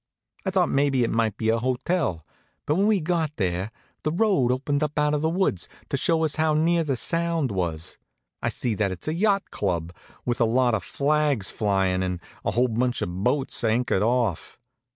I 0.47 0.49
thought 0.49 0.69
maybe 0.69 1.03
it 1.03 1.11
might 1.11 1.37
be 1.37 1.49
a 1.49 1.59
hotel; 1.59 2.25
but 2.65 2.73
when 2.73 2.87
we 2.87 2.99
got 2.99 3.33
where 3.37 3.69
the 4.01 4.11
road 4.11 4.51
opened 4.51 4.81
out 4.83 5.13
of 5.13 5.21
the 5.21 5.29
woods 5.29 5.69
to 5.89 5.95
show 5.95 6.23
us 6.23 6.37
how 6.37 6.55
near 6.55 6.83
the 6.83 6.95
Sound 6.95 7.51
we 7.51 7.57
was, 7.57 7.99
I 8.41 8.49
sees 8.49 8.77
that 8.77 8.91
it's 8.91 9.07
a 9.07 9.13
yacht 9.13 9.51
club, 9.51 9.93
with 10.25 10.41
a 10.41 10.45
lot 10.45 10.73
of 10.73 10.83
flags 10.83 11.51
flyin' 11.51 12.01
and 12.01 12.19
a 12.43 12.49
whole 12.49 12.67
bunch 12.69 13.03
of 13.03 13.23
boats 13.23 13.63
anchored 13.63 14.01
off. 14.01 14.57